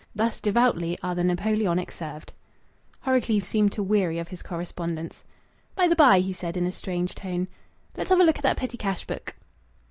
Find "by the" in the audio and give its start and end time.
5.75-5.95